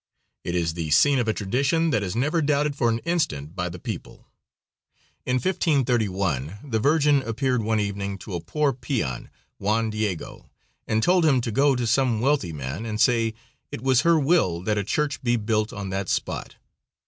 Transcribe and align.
It 0.43 0.55
is 0.55 0.73
the 0.73 0.89
scene 0.89 1.19
of 1.19 1.27
a 1.27 1.31
tradition 1.33 1.91
that 1.91 2.01
is 2.01 2.15
never 2.15 2.41
doubted 2.41 2.75
for 2.75 2.89
an 2.89 2.97
instant 3.05 3.55
by 3.55 3.69
the 3.69 3.77
people. 3.77 4.25
In 5.27 5.35
1531 5.35 6.57
the 6.63 6.79
Virgin 6.79 7.21
appeared 7.21 7.61
one 7.61 7.79
evening 7.79 8.17
to 8.17 8.33
a 8.33 8.41
poor 8.41 8.73
peon, 8.73 9.29
Juan 9.59 9.91
Diego, 9.91 10.49
and 10.87 11.03
told 11.03 11.23
him 11.23 11.39
to 11.41 11.51
go 11.51 11.75
to 11.75 11.85
some 11.85 12.19
wealthy 12.19 12.51
man 12.51 12.83
and 12.83 12.99
say 12.99 13.35
it 13.71 13.83
was 13.83 14.01
her 14.01 14.17
will 14.19 14.61
that 14.63 14.75
a 14.79 14.83
church 14.83 15.21
be 15.21 15.35
built 15.35 15.71
on 15.71 15.91
that 15.91 16.09
spot. 16.09 16.55